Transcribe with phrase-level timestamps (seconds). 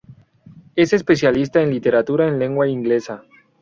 [0.75, 3.21] Es especialista en literatura en lengua inglesa.